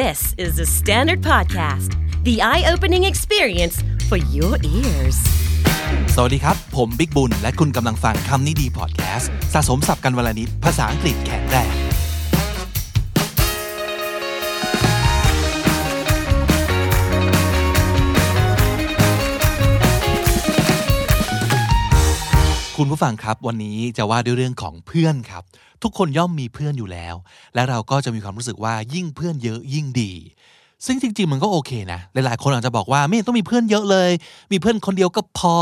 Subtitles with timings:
[0.00, 1.90] This is the Standard Podcast,
[2.24, 3.76] the eye opening experience
[4.08, 5.18] for your ears.
[6.14, 11.81] สวัสดีครับ ผมบิ๊กบุญ และคุณกำลังฟังคำนี้ดีพอดแคสต์สะสมสับกันวลนิดภาษาอังกฤษแข็งแรง
[22.84, 25.42] คุณผู้ฟังครับ วันนี้จะว่าด้วยเรื่องของเพื่อนครับ
[25.82, 27.14] ทุกคนย่อมมีเพื่อนอยู่แล้ว
[27.54, 30.12] และเราก็จะมีความรู้สึกว่ายิ่งเพื่อนเยอะยิ่งดี
[30.86, 34.10] ซึ่งจริง ๆ มันก็โอเคนะ หลายๆ คนอาจจะบอกว่าไม่ต้องมีเพื่อนเยอะเลย
[34.52, 35.54] มีเพื่อนคนเดียวก็พอ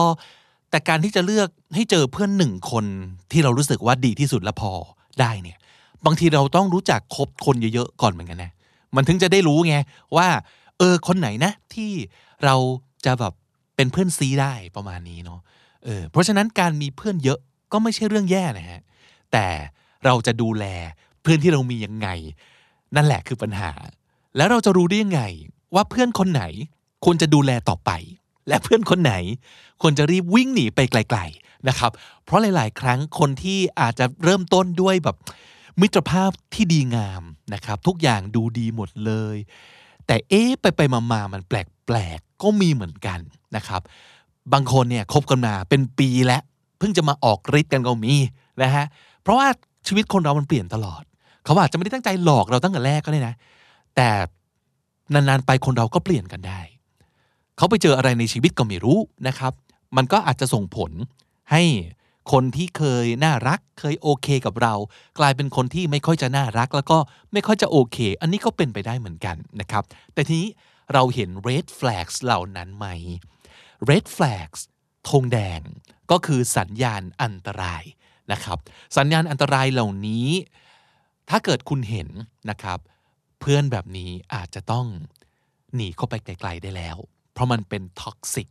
[0.70, 2.84] แต่การที่จะเลือกให้เจอเพื่อนหนึ่งคน
[3.32, 4.72] ที่เรารู้สึกว่าดีที่สุดและพอ
[5.20, 5.58] ได้เนี่ย
[6.06, 8.52] บางทีเราต้องรู้จักคบคนเยอะๆก่อนเหมือนกันนะ
[8.94, 9.76] มันถึงจะได้รู้ไง
[10.16, 10.28] ว่า
[10.78, 11.90] เออคนไหนนะที่
[12.44, 12.56] เรา
[13.06, 13.32] จะแบบ
[13.76, 15.40] เป็นเพื่อนซีได้ประมาณนี้เนาะ
[15.84, 17.38] เออเพราะฉะนั้นการมีเพื่อนเยอะ
[17.72, 18.80] ก็ไม่ใช่เรื่องแย่นะฮะ
[19.32, 19.46] แต่
[20.04, 20.64] เราจะดูแล
[21.22, 22.08] เพื่อนที่เรามียังไง
[22.96, 23.72] นั่นแหละคือปัญหา
[24.36, 25.22] แล้วเราจะรู้ได้ยังไง
[25.74, 26.42] ว่าเพื่อนคนไหน
[27.04, 27.90] ควรจะดูแลต่อไป
[28.48, 29.14] และเพื่อนคนไหน
[29.82, 31.90] ควรจะรีบวิ่งหนีไปไกล ๆนะครับ
[32.24, 35.16] เพราะหลาย ๆ ครั้งคนที่อาจจะเริ่มต้นด้วยแบบ
[35.80, 37.22] มิตรภาพที่ดีงาม
[37.54, 39.36] นะครับ ทุกอย่างดูดีหมดเลย
[40.06, 43.18] แต่เอ๊ะไปไปมามามันแปลกๆก็มีเหมือนกัน
[43.56, 43.82] นะครับ
[44.52, 46.42] บางคนเนี่ยคบกันมาเป็นปีแล้ว
[46.78, 48.14] เพิ่งจะมาออกฤทธิ์กันก็มี
[48.62, 48.86] นะฮะ
[49.22, 49.48] เพราะว่า
[49.86, 51.02] ชีวิตคนเรามันเปลี่ยนตลอด
[51.44, 53.34] เขาอาจจะไม่ได้ตั้งใจหลอกเราตั้งแต่แรกก็ได้นะ
[53.96, 54.08] แต่
[55.14, 56.60] นานๆไปคนเราก็เปลี่ยนกันได้
[57.56, 59.52] เขาไปเจออะไรในชีวิตก็ไม่รู้นะครับ
[59.96, 60.90] มันก็อาจจะส่งผล
[61.52, 61.62] ให้
[62.32, 64.74] คนที่เคยน่ารักเคยโอเคกับเรา
[65.18, 66.98] กลายเป็นคนที่ไม่ค่อยจะน่ารัก แล้วก็
[67.32, 70.50] ไม่ค่อยจะโอเค อันนี้ก็เป็นไปได้เหมือนกันนะครับ แต่ทีนี้
[70.92, 72.86] เราเห็น red flags เหล่านั้นไหม
[73.88, 74.60] red flags
[75.08, 75.60] ธงแดง
[76.10, 77.84] ก็คือสัญญาณอันตราย
[78.32, 78.58] นะครับ
[78.96, 80.28] สัญญาณอันตรายเหล่านี้
[81.30, 82.08] ถ้าเกิดคุณเห็น
[82.50, 82.78] นะครับ
[83.40, 84.86] เพื่อนแบบนี้อาจจะต้อง
[85.74, 86.96] หนีเข้าไปไกลๆได้แล้ว
[87.32, 88.48] เพราะมันเป็น toxic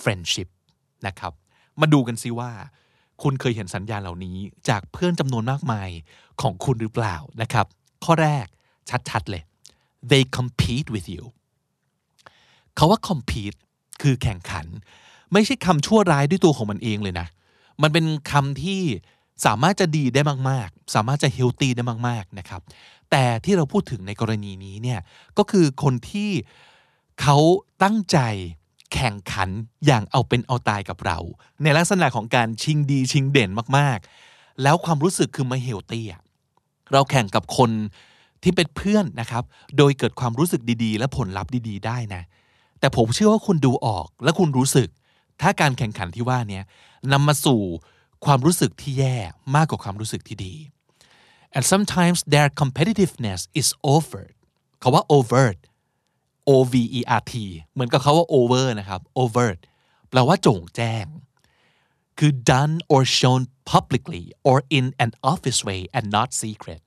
[0.00, 0.48] friendship
[1.06, 1.32] นะครับ
[1.80, 2.50] มาดูกันซิว่า
[3.22, 4.36] คุณเคยเห็นสัญญาณเหล่านี้
[4.68, 5.90] จากเพื่อนจำนวนมากมาย
[6.42, 7.66] ของคุณหรือเปล่านะครับ
[8.04, 8.46] ข้อแรก
[9.10, 9.42] ชัดๆเลย
[10.10, 11.24] they compete with you
[12.76, 13.58] คาว่า compete
[14.06, 14.66] คือแข่งขัน
[15.32, 17.28] ไม่ใช่คำชั่วร้ายด้วยตัวของมันเองเลยนะ
[17.82, 18.82] มันเป็นคำที่
[19.46, 22.60] สามารถจะดีได้มาก ๆ สามารถจะเฮลตี้ได้มาก ๆ นะครับ
[23.10, 25.00] แต่ที่เราพูดถึงในกรณีนี้เนี่ย
[25.38, 26.30] ก็คือคนที่
[27.20, 27.36] เขา
[27.82, 28.18] ตั้งใจ
[28.94, 29.48] แข่งขัน
[29.86, 31.18] อย่างเอาเป็นเอาตายกับเรา
[31.62, 33.98] ในลักษณะของการชิงดีชิงเด่นมาก
[34.30, 36.04] ๆ แล้วความรู้สึกคือไม่เฮลตี้
[36.92, 37.70] เราแข่งกับคน
[38.42, 39.44] ที่เป็นเพื่อนนะครับ
[39.76, 42.22] โดยเกิดความรู้สึกดีๆ และผลลัพธ์ดีๆ ได้นะ
[42.80, 44.88] แต่ผมเชื่อว่าคุณดูออกและคุณรู้สึก
[45.40, 46.60] ถ้าการแข่งขันที่ว่านี้
[47.12, 47.62] นำมาสู่
[48.24, 49.16] ความรู้สึกที่แย่
[49.54, 50.54] มากกว่าความรู้สึกที่ดี
[51.56, 54.34] and sometimes their competitiveness is overt
[54.82, 55.60] คาว่า overt
[56.48, 57.34] O V E R T
[57.72, 59.60] เหมือนกับเขาว่า over นะครับ overt
[60.08, 61.06] แปลว่าจงแจ้ง
[62.18, 66.82] คือ done or shown publicly or in an obvious way and not secret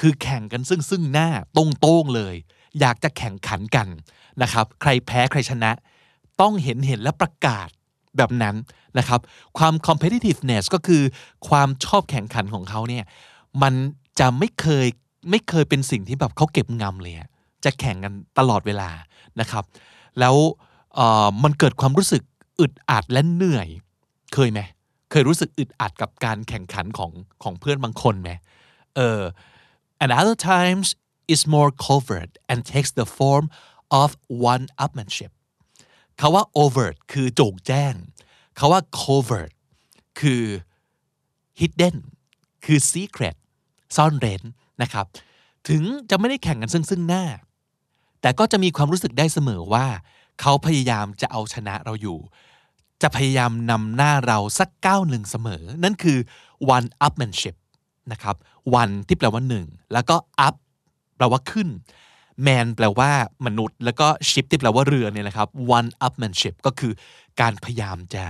[0.00, 2.34] คือแข่งกันซึ่งซึ่งหน้าตรงๆเลย
[2.80, 3.88] อยากจะแข่งขันกัน
[4.42, 5.70] นะครับ ใครแพ้ใครชนะ
[6.40, 7.68] ต้องเห็นเห็นและประกาศ
[8.16, 8.56] แบบนั้น
[8.98, 9.20] นะครับ
[9.58, 11.02] ความ competitiveness ก็คือ
[11.48, 13.04] ความชอบแข่งขันของเขาเนี่ย
[13.62, 13.74] มัน
[14.18, 14.86] จะไม่เคย
[15.30, 17.14] ไม่เคยเป็นสิ่งที่แบบเขาเก็บงำเลย
[17.64, 18.90] จะแข่งกันตลอดเวลา
[19.40, 19.64] นะครับ
[20.20, 20.36] แล้ว
[21.44, 22.22] มันเกิดความรู้สึก
[22.60, 23.68] อึดอัดและเหนื่อย
[24.34, 24.60] เคยไหม
[25.10, 27.10] เคยรู้สึกอึดอัดกับการแข่งขันของ
[27.42, 28.30] ของเพื่อนบางคนไหม
[28.96, 29.20] เออ
[30.02, 30.88] and other times
[31.32, 33.44] is more covert and takes the form
[34.00, 34.08] of
[34.52, 35.32] one-upmanship
[36.20, 37.94] คาว่า overt คือโจ่งแจ้ง
[38.58, 39.52] คาว่า covert
[40.20, 40.44] คือ
[41.60, 41.96] hidden
[42.64, 43.36] คือ secret
[43.96, 44.42] ซ่อนเร้น
[44.82, 45.06] นะครับ
[45.68, 47.24] ถึงจะไม่ได้แข่งกันซึ่งซึ่งหน้า
[48.20, 49.86] แต่ก็จะมีความรู้สึกได้เสมอว่า
[50.40, 52.18] เขาพยายามจะเอาชนะเราอยู่
[53.02, 56.18] จะพยายามนำหน้าเราสักก้าวหนึ่งเสมอ นั่นคือ
[56.76, 57.56] one upmanship
[58.12, 58.36] นะครับ
[58.80, 60.16] one ที่แปลว่าหนึ่ง แล้วก็
[60.46, 60.54] up
[61.20, 61.68] แปลว่าขึ้น
[62.46, 63.10] man แปลว่า
[63.46, 66.92] มนุษย์ แล้วก็ ship ที่แปลว่าเรือเนี่ยนะครับ one upmanship ก็คือ
[67.40, 68.24] การพยายามจะ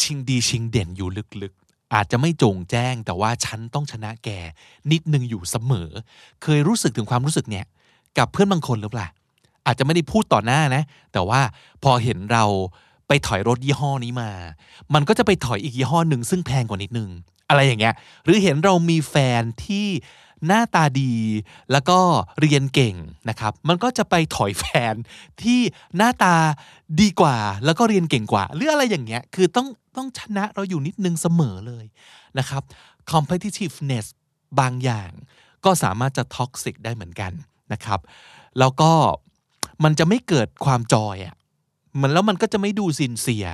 [0.00, 1.08] ชิงดีชิงเด่นอยู่
[1.42, 4.28] ลึกๆ อาจจะไม่จงแจ้งแต่ว่าฉันต้องชนะแก
[4.92, 5.90] นิดนึงอยู่เสมอ
[6.42, 7.66] เคยรู้สึกถึงความรู้สึกเนี่ย
[8.18, 9.08] กับเพื่อนบางคนหรือเปล่า
[9.66, 10.82] อาจจะไม่ได้พูดต่อหน้านะ
[11.12, 11.40] แต่ว่า
[11.84, 12.44] พอเห็นเรา
[13.08, 14.30] ไปถอยรถยี่ห้อนี้มา
[14.94, 17.10] มันก็จะไปถอยอีกยี่ห้อหนึ่งซึ่งแพงกว่านิดนึง
[17.48, 19.86] อะไรอย่างเงี้ย หรือเห็นเรามีแฟนที่
[20.46, 21.14] หน้าตาดี
[21.72, 21.98] แล้วก็
[22.40, 22.94] เรียนเก่ง
[23.28, 24.94] นะครับ มันก็จะไปถอยแฟน
[25.42, 25.60] ที่
[25.96, 26.34] หน้าตา
[27.00, 31.84] ดีกว่า แล้วก็เรียนเก่งกว่า หรืออะไรอย่างเงี้ย คือต้องต้องชนะเราอยู่นิดนึงเสมอเลย
[32.38, 32.62] นะครับ
[33.10, 34.06] competitiveness
[34.60, 35.10] บางอย่าง
[35.64, 37.32] ก็สามารถจะ toxic ได้เหมือนกัน
[37.72, 38.00] นะครับ
[38.58, 38.92] แล้วก็
[39.84, 41.34] มันจะไม่เกิดความจอยอะ่ะ
[42.00, 43.46] มันแล้วมันก็จะไม่ดูซินเสีย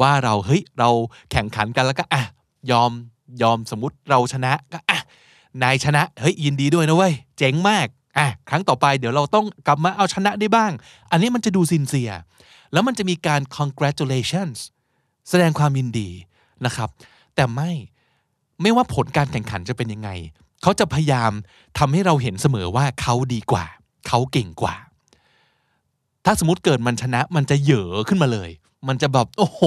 [0.00, 0.90] ว่าเราเฮ้ยเรา
[1.30, 2.22] แข่งขันกันแล้วก็อะ
[2.70, 2.90] ยอม
[3.42, 4.91] ยอมสมมติเราชนะก็อะ
[5.62, 7.86] นายชนะเฮ้ยยินดีด้วยนะเว้ยเจ๋งมาก
[8.18, 10.72] อะครั้งต่อไปเดี๋ยวเราต้องกลับมาเอาชนะได้บ้าง
[11.10, 12.10] อันนี้มันจะดูซินเสีย
[12.72, 14.58] แล้วมันจะมีการ congratulations
[15.28, 16.10] แสดงความยินดี
[16.66, 16.88] นะครับ
[17.34, 17.70] แต่ไม่
[18.62, 20.10] ไม่ว่าผลการแข่งขันจะเป็นยังไง
[20.62, 21.32] เขาจะพยายาม
[21.78, 23.64] ทำให้เราเห็นเสมอว่าเขาดีกว่า
[24.08, 24.74] เขาเก่งกว่า
[26.24, 28.50] ถ้าสมมติเกิดมันชนะมันจะเหยอขึ้นมาเลย
[28.88, 29.62] มันจะแบบโอ้โห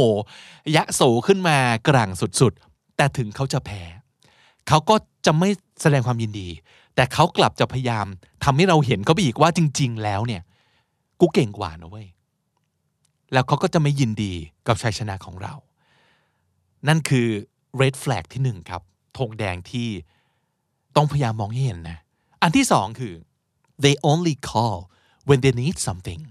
[0.75, 3.81] ยะโสขึ้นมากลางสุดๆ แต่ถึงเขาจะแพ้
[4.67, 4.95] เขาก็
[5.25, 5.49] จะไม่
[5.81, 6.47] แสดงความยินดี
[6.95, 8.05] แต่เขากลับจะพยายาม
[8.43, 10.41] ทำให้เราเห็นเขาไปอีกว่าจริง ๆ แล้วเนี่ย
[11.19, 12.07] กูเก่งกว่านะเว้ย
[13.33, 14.33] แล้วเขาก็จะไม่ยินดี
[14.67, 15.53] กับชัยชนะของเรา
[16.87, 17.27] นั่นคือ
[17.81, 18.81] red flag ที่หนึ่งครับ
[19.17, 19.89] ธงแดงที่
[20.95, 21.99] ต้องพยายามมองให้เห็นนะ
[22.41, 23.13] อันที่สองคือ
[23.83, 24.77] they only call
[25.27, 26.21] when they need something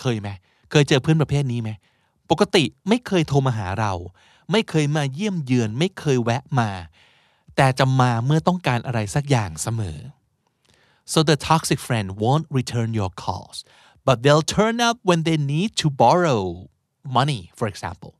[0.00, 0.28] เคยไหม
[0.70, 1.70] เคยเจอเพื่อนประเภทนี้ไหม
[2.30, 3.92] ปกติไม่เคยโทรมาหาเรา
[4.52, 6.70] ไม่เคยมาเยี่ยมเยือน ไม่เคยแวะมา
[7.56, 9.98] แต่จะมาเมื่อต้องการอะไรสักอย่างเสมอ
[11.12, 13.58] so the toxic friend won't return your calls
[14.06, 16.42] but they'll turn up when they need to borrow
[17.18, 18.12] money for example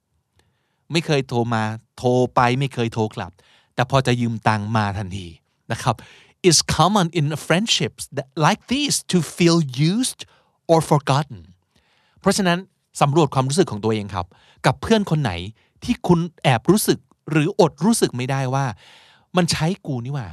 [0.93, 1.65] ไม่เคยโทรมา
[1.99, 3.33] โทรไปไม่เคยโทรกลับ
[3.75, 5.27] แต่พอจะยืมตังมาทันที
[5.73, 5.97] นะครับ
[6.49, 8.03] It's common in friendships
[8.47, 9.59] like these to feel
[9.93, 10.21] used
[10.73, 11.41] or forgotten
[12.21, 12.59] เพราะฉะนั้น
[13.01, 14.27] สำรวจความรู้สึกของตัวเองครับ
[14.67, 15.33] กับเพื่อนคนไหน
[15.85, 16.99] ที่คุณแอบรู้สึก
[17.31, 18.67] หรืออดรู้สึกไม่ได้ว่า
[19.37, 20.27] มันใช้กูนี่ว่า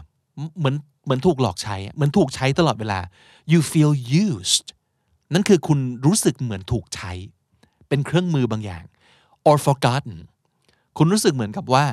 [0.60, 3.00] เหมือนเหมือนถูกหลอกใช้เหมือนถูกใช้ตลอดเวลา
[3.52, 3.92] you feel
[4.26, 4.68] used
[5.34, 7.12] นั่นคือคุณรู้สึกเหมือนถูกใช้
[7.88, 8.84] เป็นเครื่องมือบางอย่าง
[9.50, 10.18] or forgotten
[10.98, 11.86] คุณรู้สึกเหมือนกับว่า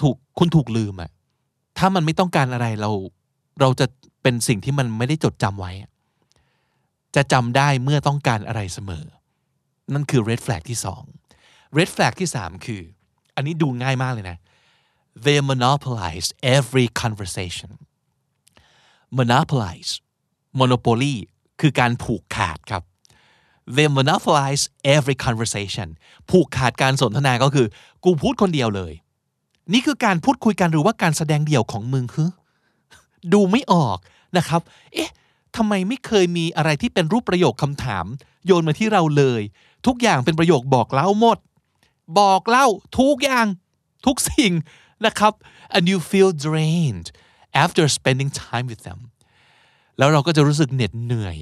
[0.00, 1.10] ถูกคุณถูกลืมอะ
[1.78, 2.90] ถ้ามันไม่ต้องการอะไรเรา
[3.60, 3.86] เราจะ
[4.22, 5.72] เป็นสิ่งที่มันไม่ได้จดจำไว้
[7.16, 9.04] จะจำได้เมื่อต้องการอะไรเสมอ
[9.92, 11.02] นั่นคือ red flag ที่สอง
[11.78, 12.82] red flag ที่สามคือ
[13.36, 14.38] อันนี้ดูง่ายมากเลยนะ
[15.24, 17.70] they monopolize every conversation
[19.18, 19.90] monopolize
[20.60, 21.14] monopoly
[21.60, 22.82] คือการผูกขาดครับ
[23.76, 24.62] they monopolize
[24.94, 25.88] every conversation
[26.30, 27.66] ผูกขาดการสนทนาก็คือ
[28.04, 28.92] กูพูดคนเดียวเลย
[29.72, 32.30] นี่คือการพูดคุยกันหรือว่าการแสดงเดี่ยวของมึงคือ
[33.32, 33.98] ดูไม่ออก
[34.36, 34.60] นะครับ
[34.94, 35.12] เอ๊ะ
[35.56, 38.04] ทำไมไม่เคยมีอะไรที่เป็นรูปประโยคคำถาม
[38.46, 39.42] โยนมาที่เราเลย
[39.86, 41.38] ทุกอย่างเป็นประโยคบอกเล่าหมด
[42.18, 42.66] บอกเล่า
[42.98, 43.46] ทุกอย่าง
[44.06, 44.52] ทุกสิ่ง
[45.06, 45.32] นะครับ
[45.76, 47.08] and you feel drained
[47.62, 49.00] after spending time with them
[49.98, 51.36] แล้วเราก็จะรู้สึกเหน็ดเหนื่อย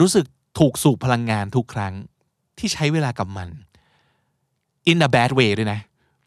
[0.00, 0.24] รู้สึก
[0.58, 1.94] ถูกสูบพลังงานทุกครั้ง
[2.58, 3.48] ที่ใช้เวลากับมัน
[4.90, 5.80] in a bad way ด้วยนะ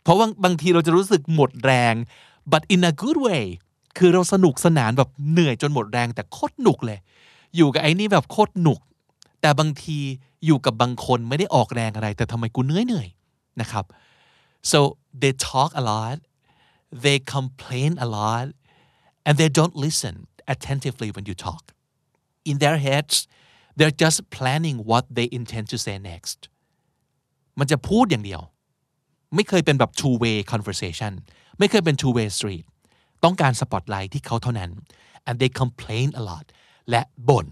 [0.04, 1.94] เพราะว่าบางทีเราจะรู้สึกหมดแรง
[2.52, 3.44] but in a good way
[3.98, 7.00] คือเราสนุกสนานแบบเหนื่อยจนหมดแรงแต่โคตรหนุกเลย
[7.56, 8.80] อยู่กับไอ้นี่แบบโคตรหนุก
[9.42, 10.00] แต่บางที
[10.46, 13.08] อยู่กับบางคนไม่ได้ออกแรงอะไร แต่ทำไมกูเหนื่อยเหนื่อย
[13.62, 13.86] นะครับ
[14.71, 14.79] so
[15.23, 16.17] they talk a lot
[17.05, 18.47] they complain a lot
[19.27, 20.15] and they don't listen
[20.55, 21.65] attentively when you talk
[22.51, 23.15] in their heads
[23.77, 26.39] they're just planning what they intend to say next
[27.59, 28.43] มันจะพูดอย่างเดียว
[29.35, 31.13] ไม่เคยเป็นแบบ two way conversation
[31.59, 32.65] ไม่เคยเป็น two way street
[33.25, 34.71] ต้องการสปอตไลท์ที่เขาเท่านั้น
[35.29, 36.47] and they complain a lot
[36.91, 37.47] และบ่น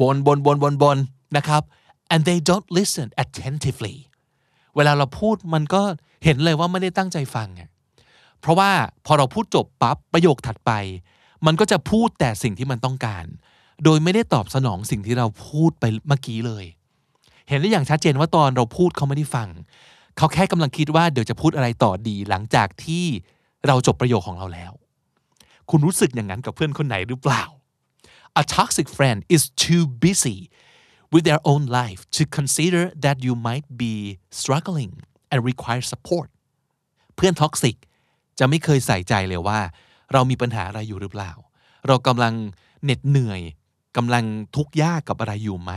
[0.00, 0.98] บ่นบ่นบ่นบ่นบ่น
[1.36, 1.62] นะครับ
[2.12, 3.96] and they don't listen attentively
[4.76, 5.82] เวลาเราพูดมันก็
[6.23, 7.61] เห็นเลยว่าไม่ได้ตั้งใจฟังไง
[8.39, 8.71] เพราะว่า
[9.05, 10.71] พอเราพูดจบปั๊บประโยคถัดไป
[11.45, 13.25] มันก็จะพูดแต่สิ่งที่มันต้องการ
[13.83, 16.65] โดยไม่ได้ตอบสนองสิ่งที่เราพูดไปเมื่อกี้เลย
[17.49, 19.49] เห็นได้อย่างชัดเจนว่าตอนเราพูดเขาไม่ได้ฟัง
[20.17, 23.05] เขาแค่กำลังคิดว่าเดี๋ยวจะพูดอะไรต่อดีหลังจากที่
[23.67, 24.71] เราจบประโยคของเราแล้ว
[25.69, 27.43] คุณรู้สึกอย่างนั้นกับเพื่อนคนไหนหรือเปล่า
[28.41, 30.37] A toxic friend is too busy
[31.11, 33.95] with their own life to consider that you might be
[34.39, 34.93] struggling
[35.33, 36.27] and require support
[37.15, 37.75] เพื่อน toxic
[38.39, 39.59] จะไม่เคยใส่ใจเลยว่า
[40.13, 41.31] เรามีปัญหาอะไรอยู่หรือเปล่า
[41.87, 42.33] เรากำลัง
[42.83, 43.41] เหน็ดเหนื่อย
[43.97, 45.71] กำลังทุกข์ยากกับอะไรอยู่ไหม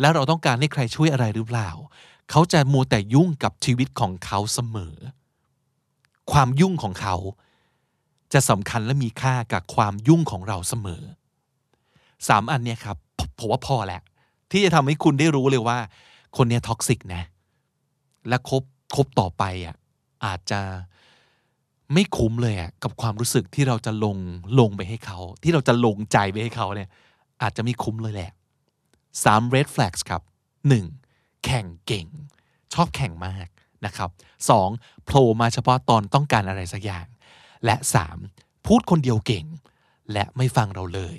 [0.00, 1.68] แล้วเราต้องการให้ใครช่วยอะไรหรือเปล่า
[2.30, 4.94] เขาจะมัวแต่ยุ่งกับชีวิตของเขาเสมอ
[6.32, 7.16] ความยุ่งของเขา
[8.32, 11.02] จะสำคัญและมีค่ากับความยุ่งของเราเสมอ
[12.28, 12.96] สามอันเนี้ยครับ
[13.38, 14.00] ผมว่าพอแหละ
[14.50, 15.78] ที่จะทำให้คุณได้รู้เลยว่า
[16.36, 17.22] คนเนี้ย toxic นะ
[18.28, 18.62] และคบ
[18.94, 19.76] คบต่อไปอะ
[20.24, 20.60] อาจจะ
[21.94, 24.16] ไม่คุ้มเลยอะกับความรู้สึกที่เราจะลง
[24.60, 26.88] ลงไปให้เขา ที่เราจะลงใจไปให้เขาเนี่ย
[27.42, 28.32] อาจจะไม่คุ้มเลยแหละ
[29.24, 30.22] สาม red flags ครับ
[30.68, 30.84] หนึ่ง
[31.44, 32.06] แข่งเก่ง
[32.74, 33.48] ชอบแข่งมาก
[33.86, 34.10] นะครับ
[34.50, 34.68] สอง
[35.04, 37.06] โผล่มาเฉพาะตอนต้องการอะไรสักอย่าง
[37.64, 38.18] และสาม
[38.66, 39.46] พูดคนเดียวเก่ง
[40.12, 41.18] และไม่ฟังเราเลย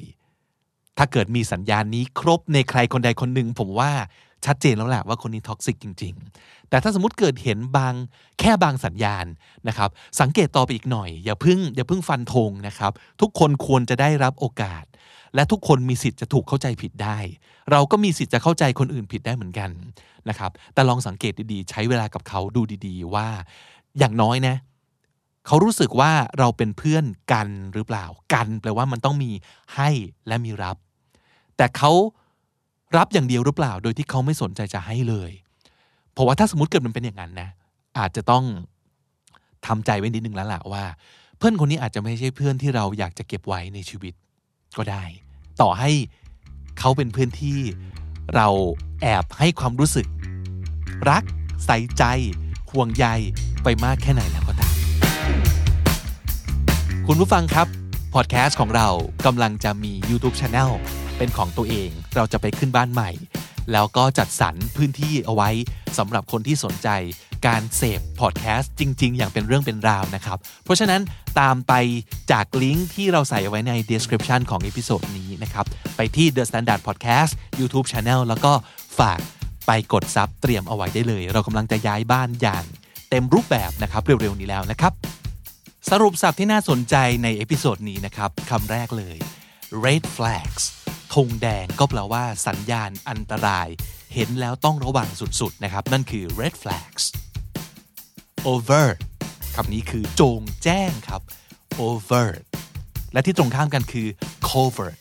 [0.97, 3.91] ถ้าเกิดมีสัญญาณนี้ครบในใครคนใดคนหนึ่งผมว่า
[4.45, 7.93] ชัดเจนแล้วแหละว่าคนนี้ท็อกซิกจริง ๆ แต่ถ้าสมมติเกิดเห็นบาง
[8.39, 9.25] แค่บางสัญญาณ
[9.67, 9.89] นะครับ
[10.21, 12.91] สังเกตต่อไปอีกหน่อย อย่าพึ่งอย่าพึ่งฟันธงนะครับ
[13.21, 14.83] ทุกคนควรจะได้รับโอกาส
[15.35, 17.17] และทุกคนมีสิทธิ์จะถูกเข้าใจผิดได้
[17.71, 19.69] เราก็มีสิทธิ์จะเข้าใจคนอื่นผิดได้เหมือนกัน
[20.29, 23.27] นะครับแต่ลองสังเกตดีๆ ใช้เวลากับเขาดูดีๆ ว่า
[23.99, 24.55] อย่างน้อยนะ
[25.47, 29.31] เขารู้สึกว่าเราเป็นเพื่อนกันหรือเปล่า กันแปลว่ามันต้องมี
[29.75, 29.89] ให้
[30.27, 30.77] และมีรับ
[31.57, 31.91] แต่เขา
[32.97, 35.31] รับอย่างเดียวหรือเปล่า โดยที่เขาไม่สนใจจะให้เลย
[36.13, 37.49] เพราะว่าถ้าสมมติเกิดมันเป็นอย่างนั้นนะ
[37.99, 38.43] อาจจะต้อง
[39.65, 40.83] ทำใจไว้นิดนึงแล้วล่ะว่า
[41.37, 44.13] เพื่อนคนนี้อาจจะไม่ใช่เพื่อนที่เราอยากจะเก็บไว้ในชีวิต
[44.77, 45.03] ก็ได้
[45.61, 45.91] ต่อให้
[46.79, 47.57] เขาเป็นเพื่อนที่
[48.35, 48.47] เรา
[49.01, 50.07] แอบให้ความรู้สึก
[51.09, 51.23] รัก
[51.65, 52.03] ใส่ใจ
[52.71, 53.05] ห่วงใย
[53.63, 54.73] ไปมากแค่ไหนแล้วก็ตาม
[57.07, 57.67] คุณผู้ฟังครับ
[58.13, 58.87] พอดแคสต์ของเรา
[59.25, 60.71] กำลังจะมี YouTube Channel
[61.19, 63.11] เป็นของตัวเอง เราจะไปขึ้นบ้านใหม่
[63.71, 65.49] แล้วก็จัดสรรพื้นที่เอาไว้
[65.97, 66.89] สำหรับคนที่สนใจ
[67.47, 71.01] การเสพพอดแคสต์จริง ๆ อย่างเป็นเรื่องเป็นราวนะครับ เพราะฉะนั้น
[71.39, 71.73] ตามไป
[72.31, 75.65] จากลิงก์ที่เราใส่ไว้ใน description ของ episode นี้นะครับ
[75.97, 78.51] ไปที่ The Standard Podcast YouTube Channel แล้วก็
[78.99, 79.19] ฝาก
[79.67, 82.63] ไปกด sub เตรียมเอาไว้ได้เลย เรากำลังจะย้ายบ้านอย่าง
[83.09, 84.93] เต็มรูปแบบนะครับเร็ว ๆ นี้แล้วนะครับ
[85.89, 89.17] สรุปศัพท์ที่น่าสนใจใน episode นี้นะครับคำแรกเลย
[89.85, 90.63] red flags
[91.13, 93.67] ธงแดงก็แปลว่าสัญญาณอันตราย
[94.13, 97.05] เห็นแล้วต้องระวังสุดๆนะครับ นั่นคือ red flags
[98.51, 98.97] overt
[99.55, 101.21] คำนี้คือโจ่งแจ้งครับ
[101.79, 102.41] overt
[103.13, 104.07] และที่ตรงข้ามกันคือ
[104.49, 104.97] covert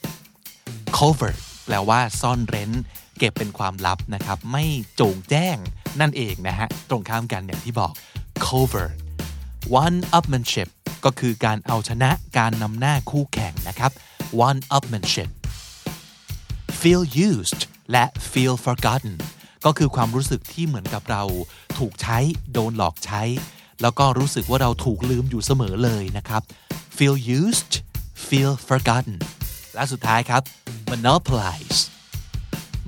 [0.96, 2.70] covert แปลว่าซ่อนเร้น
[3.18, 4.64] เก็บเป็นความลับนะครับ ไม่
[4.96, 5.56] โจงแจ้ง
[6.00, 7.92] นั่นเองนะฮะ ตรงข้ามกันอย่างที่บอก
[8.46, 8.92] covert
[9.82, 10.68] one upmanship
[11.04, 13.90] ก็คือการเอาชนะการนำหน้าคู่แข่งนะครับ
[14.48, 15.28] one upmanship
[16.80, 17.60] feel used
[17.92, 19.16] และ feel forgotten
[19.66, 21.22] ก็คือความรู้สึกที่เหมือนกับเรา
[21.78, 22.18] ถูกใช้
[22.52, 23.22] โดนหลอกใช้
[23.82, 26.42] แล้วก็รู้สึกว่าเราถูกลืมอยู่เสมอเลยนะครับ
[26.96, 27.72] feel used
[28.28, 29.16] feel forgotten
[29.74, 30.42] และสุดท้ายครับ
[30.90, 31.80] monopolize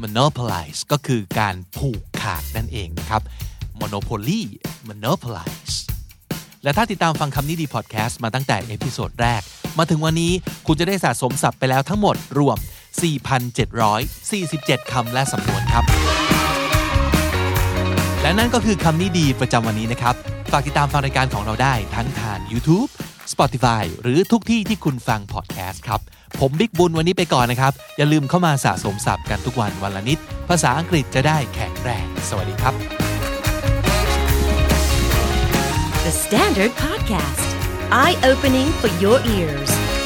[0.03, 3.23] monopolize ก็คือการผูกขาดนั่นเองนะครับ
[3.81, 4.41] monopoly
[4.89, 5.75] monopolize
[6.63, 9.43] และถ้าติดตามฟังคำนี้ดีพอดแคสต์มาตั้งแต่ episode แรก
[9.79, 10.33] มาถึงวันนี้
[10.67, 12.59] คุณจะได้สะสมศัพท์ไปแล้วทั้งหมดรวม
[12.99, 15.85] 4,747 คำและสำนวนครับ
[18.23, 20.15] และนั่นก็คือคำนี้ดีประจำวันนี้นะครับ
[20.53, 22.89] ฝากติดตามฟังรายการของเราได้ทั้งทาง YouTube
[23.33, 26.01] Spotify หรือทุกที่ที่คุณฟังพอดแคสต์ครับ
[26.41, 30.19] ผมบิ๊กบุญวันนี้ไปก่อนนะครับ อย่าลืมเข้ามาสะสมศัพท์กันทุกวันวันละนิด
[30.49, 32.75] ภาษาอังกฤษจะได้แข็งแรง สวัสดีครับ
[36.07, 37.49] The Standard Podcast,
[37.93, 40.00] eye opening for your ears.